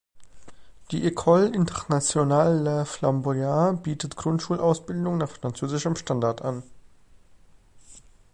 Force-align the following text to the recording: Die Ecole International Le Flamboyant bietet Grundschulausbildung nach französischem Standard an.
Die 0.89 1.05
Ecole 1.05 1.49
International 1.49 2.57
Le 2.63 2.85
Flamboyant 2.87 3.83
bietet 3.83 4.15
Grundschulausbildung 4.17 5.19
nach 5.19 5.29
französischem 5.29 5.95
Standard 5.95 6.41
an. 6.41 6.63